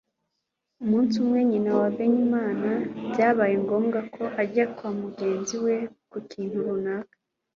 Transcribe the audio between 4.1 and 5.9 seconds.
ko ajya kwa mugenzi we